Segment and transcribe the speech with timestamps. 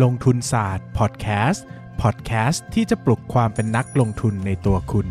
[0.00, 1.64] ลงทุนศาสตร์พอดแคสต์
[2.02, 5.06] พอดแคสต์ที่จะปลุกความเป็นนักลงทุนในตัวคุณ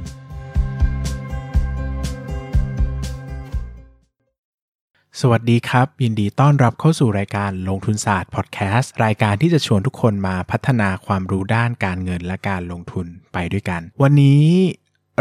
[5.21, 14.45] สวัสดีครับ ยินดีต้อนรับเข้าสู่รายการลงทุนศาสตร์พอดแคสต์รายการที่จะชวนทุกคนมาพัฒนาความรู้ด้านการเงินและการลงทุนไปด้วยกัน วันนี้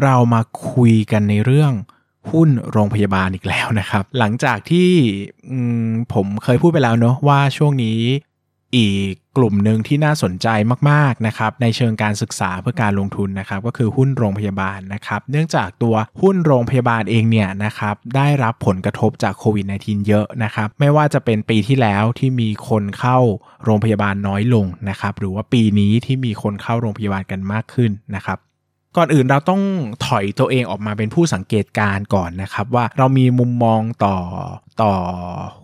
[0.03, 0.43] เรามา
[0.73, 1.73] คุยกันในเรื่อง
[2.31, 4.91] หุ้นโรงพยาบาลอีกแล้วนะครับ หลังจากที่
[6.15, 8.01] ผมเคยพูดไปแล้วเนอะว่าช่วงนี้
[8.77, 10.48] อีกกลุ่มหนึ่งที่น่าสนใจ
[10.91, 23.19] มากๆนะครับในเชิงการศึกษาเพื่อการลงทุนนะครับก็คือหุ้นโรงพยาบาลนะครับเนื่องจากตัวหุ้นโรงพยาบาลเองเนี่ยนะครับได้รับผลกระทบจากโควิด -19 เยอะนะครับไม่ว่าจะเป็นปีที่แล้วที่มีคนเข้า
[23.64, 28.39] โรงพยาบาลน้อยลงนะครับหรือว่าปีนี้ที่มีคนเข้าโรงพยาบาลกันมากขึ้นนะครับ
[28.97, 29.62] ก่อนอื่นเราต้อง
[30.07, 34.17] ถอยตัวเองออกมาเป็นผู้สังเกตการก่อนนะครับ ว่าเรามีมุมมองต่อ
[34.83, 34.95] ต่อ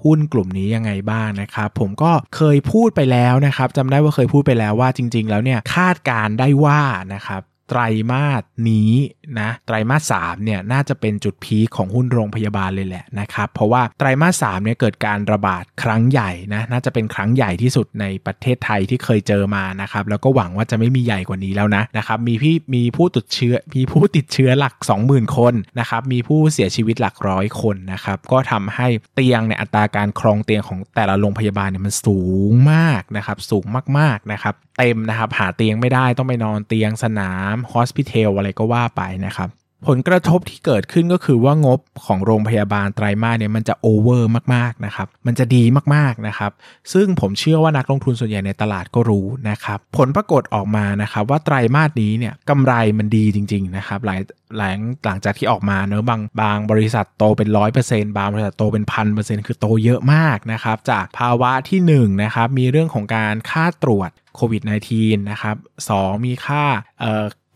[0.04, 6.82] หุ้นกลุ่มนี้ยังไงบ้างนะครับ ผมก็เคยพูดไปแล้วนะครับจำได้ว่าเคยพูดไปแล้วว่าจริง ๆ แล้วเนี่ยคาดการได้ว่า
[7.14, 8.92] นะครับ ไตรมาสนี้
[9.40, 24.74] นะไตรมาสสามเนี่ยน่าจะเป็นจุดพีคของหุ้นโรงพยาบาลเลยแหละนะครับเพราะว่าไตรมาสสามเนี่ยเกิดการระบาดครั้งใหญ่นะน่าจะเป็นครั้งใหญ่ที่สุดในประเทศไทยที่เคยเจอมานะครับแล้วก็หวังว่าจะไม่มีใหญ่กว่านี้แล้วนะนะครับมีพี่มีผู้ติดเชื้อมีผู้ติดเชื้อหลัก
[25.06, 33.64] 20,000 คนนะครับมีผู้เสียชีวิตหลักร้อยคนนะครับก็ทำให้เตียงในอัตราการครองเตียงของแต่ละโรงพยาบาลเนี่ยมันสูงมากนะครับสูง
[33.98, 39.50] มากๆนะครับเต็มนะครับหาเตียงไม่ได้ต้องไปนอนเตียงสนามฮอสพิทอลอะไรก็ว่าไปนะครับ
[39.88, 45.62] ผลกระทบที่เกิดขึ้นก็คือว่างบของโรงพยาบาลไตรมาสเนี่ยมันจะโอเวอร์มากๆนะครับมันจะดี
[45.94, 46.52] มากๆนะครับ
[46.92, 54.20] ซึ่งผมเชื่อว่านักลงทุนส่วนใหญ่ในตลาดก็รู้นะครับผลปรากฏออกมานะครับว่าไตรมาสนี้เนี่ยกำไรมันดีจริงๆนะครับหลาย
[54.56, 65.56] หลังหลังจากที่ออกมาเนอะบางบางบริษัทโตเป็นร้อยเปอร์เซ็นต์บางบริษัทโตเป็นพันเปอร์เซ็นต์คือโตเยอะมากนะครับจากภาวะที่1นนะครับมีเรื่องของการค่าตรวจโควิด -19 นะครับ
[65.90, 66.64] 2มีค่า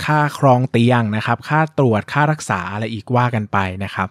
[0.05, 4.09] ค่าครองเตียงนะครับ ค่าตรวจค่ารักษาอะไรอีกว่ากันไปนะครับ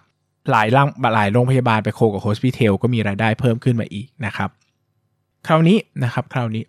[0.50, 4.50] หลายร่างหลายโรงพยาบาลไปโคกับโฮสพิเทลก็มีรายได้เพิ่มขึ้นมาอีกนะครับ
[5.46, 6.62] คราวนี้นะครับคราวนี้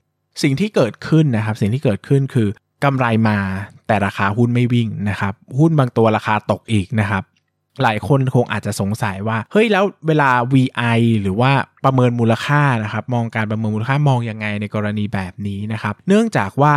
[0.44, 2.48] สิ่งที่เกิดขึ้นนะครับ สิ่งที่เกิดขึ้นคือ
[2.84, 3.38] กำไรมา
[3.88, 7.24] แต่ราคาหุ้นไม่วิ่งนะครับ หุ้นบางตัวราคาตกอีกนะครับ
[7.84, 11.52] หลายคนคงอาจจะสงสัยว่า เฮ้ยแล้วเวลา VI หรือว่า
[11.86, 16.76] ประเมินมูลค่านะครับ มองการประเมินมูลค่ามองยังไงในกรณีแบบนี้นะครับ เนื่องจากว่า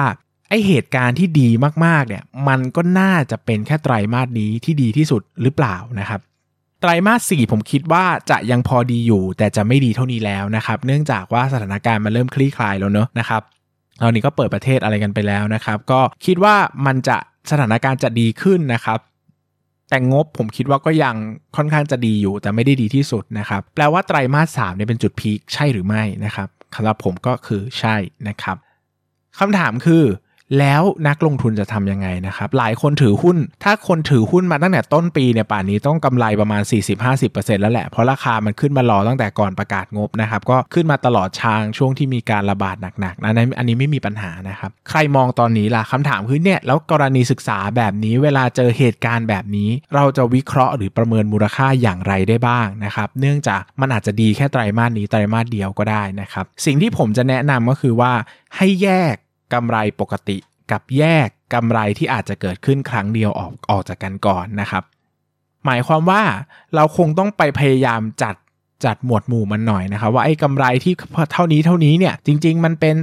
[0.48, 1.48] ไอเหตุการณ์ที่ดี
[1.84, 6.20] มากๆเนี่ยมันก็น่าจะเป็นแค่ไตรมาสนี้ที่ดีที่สุดหรือเปล่านะครับ
[6.80, 13.42] ไตรมาสสี่ผมคิดว่าจะยังพอดีอยู่ แต่จะไม่ดีเท่านี้แล้วนะครับ เนื่องจากว่าสถานการณ์มันเริ่มคลี่คลายแล้วเนอะนะครับ
[14.02, 16.56] ตอนนี้ก็เปิดประเทศอะไรกันไปแล้วนะครับ ก็คิดว่า
[16.86, 17.16] มันจะ
[17.50, 18.98] สถานการณ์จะดีขึ้นนะครับ
[19.90, 21.16] แต่งบผมคิดว่าก็ยัง
[21.56, 27.96] ค่อนข้างจะดีอยู่ แต่ไม่ได้ดีที่สุดนะครับ แปลว่าไตรมาสสามเนี่ยเป็นจุดพีคใช่หรือไม่นะครับสำหรับผมก็คือใช่
[28.28, 28.56] นะครับ
[29.38, 30.04] คำถามคือ
[30.58, 36.62] แล้วนักลงทุนจะทำยังไงนะครับ หลายคนถือหุ้น ถ้าคนถือหุ้นมาตั้งแต่ต้นปีเนี่ยป่านนี้ต้องกำไรประมาณ
[37.12, 58.12] 40-50%แล้วแหละ เพราะราคามันขึ้นมารอตั้งแต่ก่อนประกาศงบนะครับ ก็ขึ้นมาตลอดชางช่วงที่มีการระบาดหนักๆนะอันนี้ไม่มีปัญหานะครับ ใครมองตอนนี้ล่ะคำถามคือเนี่ย แล้วกรณีศึกษาแบบนี้เวลาเจอเหตุการณ์แบบนี้ เราจะวิเคราะห์หรือประเมินมูลค่าอย่างไรได้บ้างนะครับ เนื่องจากมันอาจจะดีแค่ไตรมาสนี้ไตรมาสเดียวก็ได้นะครับ สิ่งที่ผมจะแนะนำก็คือว่า
[58.56, 59.16] ให้แยก
[59.54, 60.38] กำไรปกติ
[60.72, 64.82] กับแยกกำไรที่อาจจะเกิดขึ้นครั้งเดียวออกออกจากกันก่อนนะครับ
[65.66, 66.22] หมายความว่า
[66.74, 68.34] เราคงต้องไปพยายามจัด
[68.84, 70.94] จัดหมวดหมู่มันหน่อยนะครับ ว่าไอ้กำไรที่
[71.32, 72.96] เท่านี้เท่านี้เนี่ยจริง ๆ มันเป็น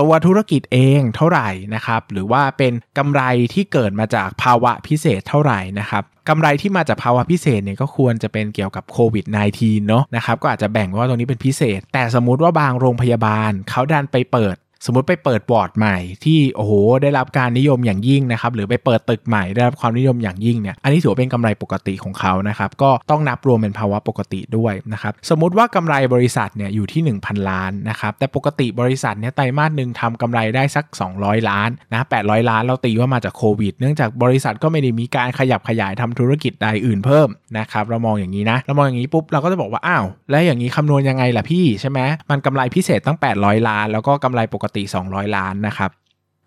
[0.00, 3.22] ตัวธุรกิจเองเท่าไหร่นะครับ หรือว่าเป็นกำไร
[3.54, 9.24] ที่เกิดมาจากภาวะพิเศษเท่าไหร่นะครับกำไรที่มาจากภาวะพิเศษเนี่ยก็ควรจะเป็นเกี่ยวกับโควิด
[9.56, 14.56] -19 เนาะนะครับก็อาจจะแบ่งว่าตรงนี้เป็นพิเศษ แต่สมมุติว่าบางโรงพยาบาลเขาดันไปเปิด
[14.86, 30.84] สมมติไปเปิดบอร์ดใหม่ที่โอ้โหได้รับการนิยมอย่างยิ่งนะครับหรือไปเปิดตึกใหม่ได้รับความนิยมอย่างยิ่งเนี่ยอันนี้ถือว่าเป็นกำไรปกติของเขานะครับก็ต้องนับรวมเป็นภาวะปกติด้วยนะครับสมมุติว่ากำไรบริษัทเนี่ยอยู่ที่ 1,000 ล้านนะครับแต่ปกติบริษัทเนี่ยไตรมาสหนึ่งทำกำไรได้สัก
[31.16, 37.28] 200 ล้านนะ800 ล้านเราตีว่ามาจากโควิด เนื่องจากบริษัทก็ไม่ได้มีการขยับขยายทำธุรกิจใดอื่นเพิ่ม
[37.58, 42.00] นะครับเรามองอย่างนี้นะเรามองอย่างนี้ปุ๊บเราก็จะบอกว่าอ้าวแล้วอย่างนี้คำนวณยังไงล่ะพี่ใช่ไหม
[42.30, 45.90] มันกำไรพิเศษตั้ง 800 ล้าน แล้วก็กำไรปกติ200 ล้านนะครับ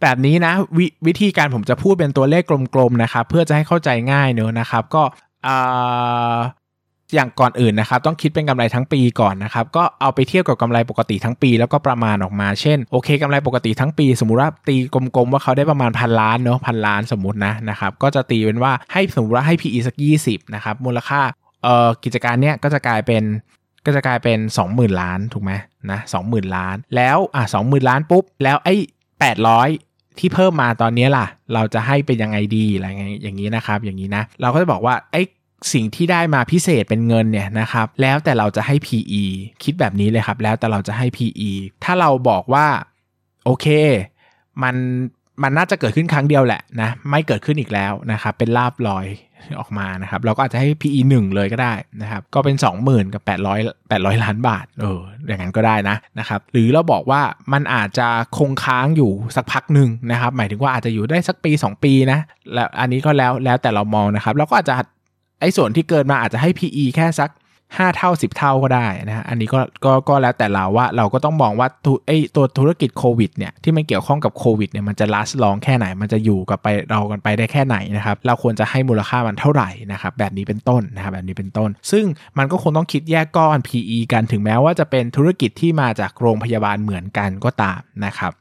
[0.01, 2.43] แบบนี้นะววิธีการผมจะพูดเป็นตัวเลข
[2.75, 5.03] กลมๆนะครับ เพื่อจะให้เข้าใจง่ายเนอะนะครับ ก็
[7.15, 21.21] อย่างก่อนอื่นนะครับ ต้องคิดเป็นกำไรทั้งปีก่อนนะครับ ก็เอาไปเทียบกับกำไรปกติทั้งปี แล้วก็ประมาณออกมาเช่นโอเคกำไรปกติทั้งปี สมมุติว่าตีกลมๆว่าเขาได้ประมาณพันล้านเนอะพันล้านสมมตินะนะครับก็จะตีเป็นว่าให้สมมติว่าให้ PE สัก 20 นะครับมูลค่า
[21.63, 23.23] เอ่อกิจการเนี้ยก็จะกลายเป็น
[23.85, 24.39] ก็จะกลายเป็น
[24.69, 25.51] 20,000 ล้านถูกไหม
[25.91, 28.75] นะ20,000ล้าน แล้วอะ20,000ล้านปุ๊บ แล้วไอ้
[29.47, 35.21] 800ที่เพิ่มมาตอนนี้ล่ะ เราจะให้เป็นยังไงดีอะไรอย่างนี้นะครับ อย่างนี้นะ เราก็จะบอกว่าไอ้
[35.73, 39.23] สิ่งที่ได้มาพิเศษเป็นเงินเนี่ยนะครับ แล้วแต่เราจะให้ PE
[39.63, 41.51] คิดแบบนี้เลยครับ แล้วแต่เราจะให้ PE
[41.83, 42.67] ถ้าเราบอกว่า
[43.45, 43.67] โอเค
[44.63, 44.75] มัน
[45.43, 49.07] มันน่าจะเกิดขึ้นครั้งเดียวแหละนะ ไม่เกิดขึ้นอีกแล้วนะครับ เป็นลาบลอย
[49.59, 52.55] ออกมานะครับเราก็อาจจะให้ PE 1 เลยก็ได้นะครับก็เป็น
[52.85, 57.21] 20,000 กับ 800 800 ล้านบาทเอออย่างนั้นก็ได้นะนะครับหรือเราบอกว่า
[57.53, 58.07] มันอาจจะ
[58.37, 62.19] คงค้างอยู่สักพักหนึ่งนะครับหมายถึงว่าอาจจะอยู่ได้สักปี 2 ปีนะ
[62.53, 64.75] แล้วอันนี้ก็แล้วแล้วแต่เรามองนะครับเราก็อาจจะ
[65.41, 67.29] ไอ้ส่วนที่เกินมาอาจจะให้ PE แค่สัก
[67.77, 82.05] 5 เท่า 10 เท่าก็ได้นะฮะอันนี้ก็ก็ก็แล้วแต่เราว่าเราก็ต้องมองว่าตัวไอตัวธุรกิจโควิดเนี่ยที่มันเกี่ยวข้องกับโควิดเนี่ยมันจะลัสลองแค่ไหน มันจะอยู่กับไปเรากันไปได้แค่ไหนนะครับเราควรจะให้มูลค่ามันเท่าไหร่นะครับแบบนี้เป็นต้นนะครับแบบนี้เป็นต้น ซึ่ง
[82.37, 88.33] มันก็คงต้องคิดแยกก้อน PE กันถึงแม้ว่าจะเป็นธุรกิจที่มาจากโรงพยาบาลเหมือนกันก็ตามนะครับ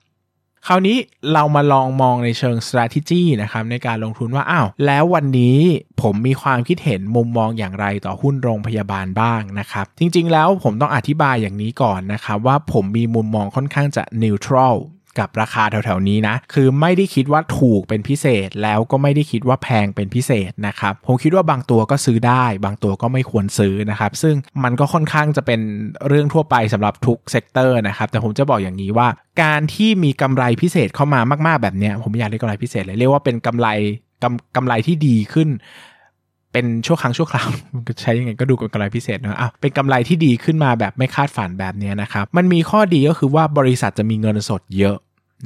[0.71, 0.99] คราวนี้
[1.33, 5.59] เรามาลองมองในเชิง strategy นะครับในการลงทุนว่าอ้าวแล้ววันนี้
[6.03, 14.77] ผมมีความคิดเห็นมุมมองอย่างไรต่อหุ้นโรงพยาบาลบ้างนะครับ จริงๆแล้วผมต้องอธิบายอย่างนี้ก่อนนะครับว่าผมมีมุมมองค่อนข้างจะ neutral
[15.21, 24.35] กับราคาแถวๆนี้นะ คือไม่ได้คิดว่าถูกเป็นพิเศษแล้วก็ไม่ได้คิดว่าแพงเป็นพิเศษนะครับ ผมคิดว่าบางตัวก็ซื้อได้ บางตัวก็ไม่ควรซื้อนะครับ ซึ่ง
[24.65, 25.61] มันก็ค่อนข้างจะเป็น
[26.09, 29.09] เรื่องทั่วไปสำหรับทุก sector นะครับแต่ผมจะบอกอย่างนี้ว่า
[29.43, 33.69] การที่มีกำไรพิเศษเข้ามามากๆแบบนี้ผมอยากเรียกกำไรพิเศษเลยเรียกว่าเป็นกำไร
[34.23, 35.51] กำกำไรที่ดีขึ้น
[36.53, 37.49] เป็นชั่วครั้งชั่วคราว
[38.03, 44.97] ใช้ยังไงก็ดูเป็นกำไรพิเศษนะอะเป็นกำไรที่ดีขึ้นมาแบบไม่คาดฝันแบบนี้นะครับ มันมีข้อดีก็คือว่าบริษัทจะมีเงินสดเยอะ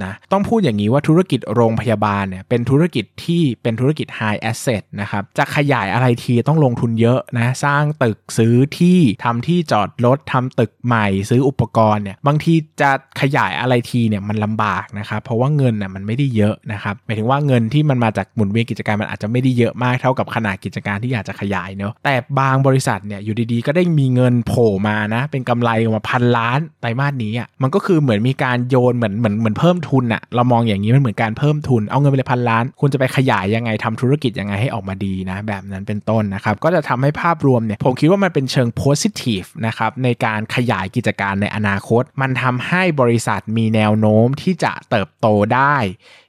[0.05, 12.91] นะต้องพูดอย่างนี้ว่าธุรกิจโรงพยาบาลเนี่ยเป็นธุรกิจที่เป็นธุรกิจ high asset นะครับจะขยายอะไรทีต้องลงทุนเยอะนะสร้างตึกซื้อที่ทำที่จอดรถทำตึกใหม่ซื้ออุปกรณ์เนี่ยบางทีจะ
[13.21, 45.77] ขยายอะไรทีเนี่ยมันลำบากนะครับเพราะว่าเงินน่ยมันไม่ได้เยอะนะครับหมายถึงว่าเงินที่มันมาจากหมุนเวียนกิจการมันอาจจะไม่ได้เยอะมากเท่ากับขนาดกิจการที่อยากจะขยายเนาะแต่บางบริษัทเนี่ยอยู่ดีๆ ก็ได้มีเงินโผล่มานะเป็นกำไรออกมาพันล้านไตรมาสนี้อะมันก็คือเหมือนมีการโยนเหมือนเหมือนเหมือนเพิ่มทุนอะเรามองอย่างนี้มันเหมือนการเพิ่มทุน เอาเงินไปเลยพันล้าน คุณจะไปขยายยังไงทำธุรกิจยังไงให้ออกมาดีนะ แบบนั้นเป็นต้นนะครับ ก็จะทำให้ภาพรวมเนี่ย ผมคิดว่ามันเป็นเชิง positive นะครับในการขยายกิจการในอนาคต มันทำให้บริษัทมีแนวโน้มที่จะเติบโตได้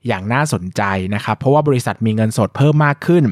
[0.08, 0.82] อย่างน่าสนใจ
[1.16, 3.24] นะครับ เพราะว่าบริษัทมีเงินสดเพิ่มมากขึ้น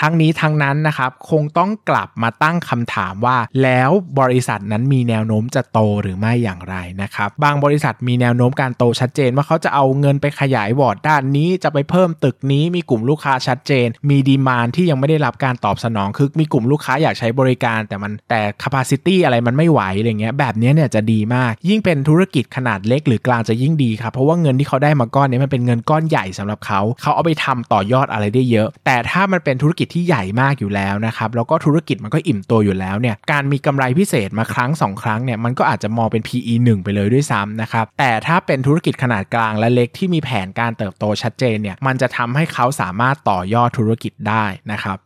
[0.00, 3.90] ทั้งนี้ทั้งนั้นนะครับคงต้องกลับมาตั้งคำถามว่า แล้ว
[4.20, 44.98] บริษัทนั้นมีแนวโน้มจะโตหรือไม่อย่างไรนะครับบางบริษัทมีแนวโน้มการโตชัดเจนว่าเขาจะเอาเงินไปขยายวอร์ดด้านนี้จะไปเพิ่มตึกนี้มีกลุ่มลูกค้าชัดเจน มี demand ที่ยังไม่ได้รับการตอบสนองคือมีกลุ่มลูกค้าอยากใช้บริการ แต่มันแต่ capacity อะไรมันไม่ไหวอะไรเงี้ยแบบนี้เนี่ยจะดีมาก ยิ่งเป็นธุรกิจขนาดเล็กหรือกลางจะยิ่งดีครับเพราะว่าเงินที่เขาได้มาก้อนนี้มันเป็นเงินก้อนใหญ่สำหรับเขาเขาเอาไปทำต่อยอดอะไรได้เยอะ แต่ถ้ามันเป็นธุรกิจที่ใหญ่มากอยู่แล้วนะครับแล้วก็ธุรกิจมันก็อิ่มตัวอยู่แล้วเนี่ยการมีกำไรพิเศษมาครั้ง 2 ครั้งเนี่ยมันก็อาจจะมองเป็น PE 1 ไปเลยด้วยซ้ำนะครับแต่ถ้าเป็นธุรกิจขนาดกลางและเล็กที่มีแผนการเติบโตชัดเจนเนี่ยมันจะทำให้เขาสามารถต่อยอดธุรกิจได้นะครับ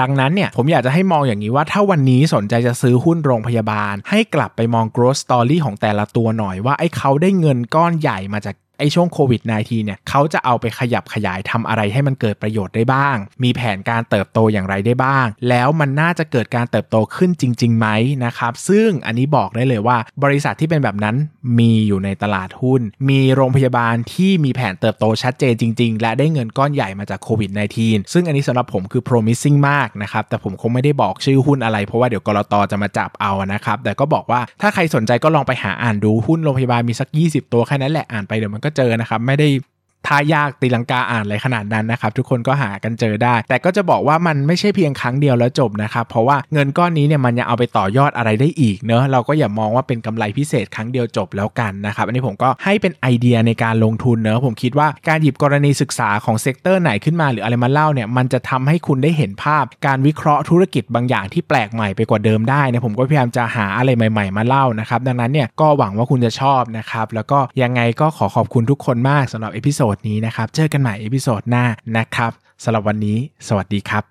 [0.00, 17.88] ดังนั้นเนี่ยผมอยากจะให้มองอย่างนี้ว่าถ้าวันนี้สนใจจะซื้อหุ้นโรงพยาบาล ให้กลับไปมอง growth story ของแต่ละตัวหน่อยว่าไอ้เขาได้เงินก้อนใหญ่มาจาก ไอช่วงโควิด -19 เนี่ยเขาจะเอาไปขยับขยายทำอะไรให้มันเกิดประโยชน์ได้บ้าง มีแผนการเติบโตอย่างไรได้บ้าง แล้วมันน่าจะเกิดการเติบโตขึ้นจริงๆไหม
[18.24, 21.16] นะครับ ซึ่งอันนี้บอกได้เลยว่า บริษัทที่เป็นแบบนั้น
[21.58, 39.48] มีอยู่ในตลาดหุ้น มีโรงพยาบาลที่มีแผนเติบโตชัดเจนจริง ๆ และได้เงินก้อนใหญ่มาจากโควิด -19 ซึ่งอันนี้สำหรับผมคือ promising มากนะครับ แต่ผมคงไม่ได้บอกชื่อหุ้นอะไร เพราะว่าเดี๋ยวกลตจะมาจับเอานะครับ แต่ก็บอกว่าถ้าใครสนใจก็ลองไปหาอ่านดูหุ้นโรงพยาบาลมีสัก 20 ตัวแค่นั้นแหละอ่านไปเดี๋ยวมันก็เจอนะครับ ไม่ได้
[40.06, 71.64] ท้ายากตีลังกาอ่านอะไรขนาดนั้นนะครับ ทุกคนก็หากันเจอได้ แต่ก็จะบอกว่ามันไม่ใช่เพียงครั้งเดียวแล้วจบนะครับ เพราะว่าเงินก้อนนี้เนี่ยมันยังเอาไปต่อยอดอะไรได้อีกเนอะเราก็อย่ามองว่าเป็นกำไรพิเศษครั้งเดียวจบแล้วกันนะครับ อันนี้ผมก็ให้เป็นไอเดียในการลงทุนเนอะผมคิดว่าการหยิบกรณีศึกษาของ sector ไหนขึ้นมาหรืออะไรมาเล่าเนี่ยมันจะทำให้คุณได้เห็นภาพ การวิเคราะห์ธุรกิจบางอย่างที่แปลกใหม่ไปกว่าเดิมได้นะผมก็พยายามจะหาอะไรใหม่ ๆ มาเล่านะครับดังนั้นเนี่ยก็หวังว่าคุณจะชอบนะครับแล้วก็ยังไงก็ขอขอบคุณทุกคนมากสำหรับ episode นี้นะครับ เจอกันใหม่ episode หน้า
[71.96, 72.32] นะครับ
[72.62, 73.18] สำหรับวันนี้
[73.48, 74.04] สวัสดีครับ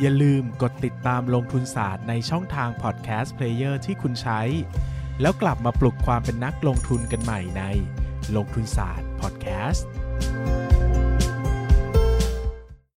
[0.00, 4.40] อย่าลืมกดติดตามลงทุนศาสตร์ในช่องทางพอดแคสต์ player ที่คุณใช้
[5.20, 7.62] แล้วกลับมาปลุกความเป็นนักลงทุนกันใหม่ใน
[8.36, 9.88] ลงทุนศาสตร์พอดแคสต์